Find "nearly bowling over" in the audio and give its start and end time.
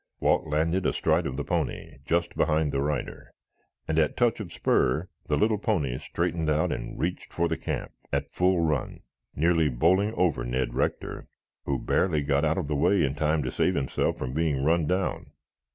9.35-10.43